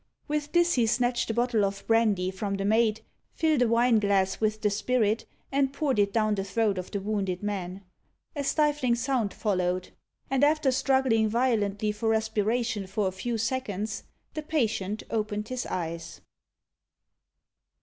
With 0.27 0.53
this, 0.53 0.73
he 0.73 0.87
snatched 0.87 1.27
the 1.27 1.33
bottle 1.35 1.63
of 1.63 1.85
brandy 1.85 2.31
from 2.31 2.55
the 2.55 2.65
maid, 2.65 3.01
filled 3.35 3.61
a 3.61 3.67
wine 3.67 3.99
glass 3.99 4.39
with 4.41 4.59
the 4.61 4.71
spirit, 4.71 5.27
and 5.51 5.71
poured 5.71 5.99
it 5.99 6.11
down 6.11 6.33
the 6.33 6.43
throat 6.43 6.79
of 6.79 6.89
the 6.89 6.99
wounded 6.99 7.43
man. 7.43 7.83
A 8.35 8.43
stifling 8.43 8.95
sound 8.95 9.31
followed, 9.31 9.89
and 10.27 10.43
after 10.43 10.71
struggling 10.71 11.29
violently 11.29 11.91
for 11.91 12.09
respiration 12.09 12.87
for 12.87 13.07
a 13.07 13.11
few 13.11 13.37
seconds, 13.37 14.01
the 14.33 14.41
patient 14.41 15.03
opened 15.11 15.49
his 15.49 15.67
eyes. 15.67 16.19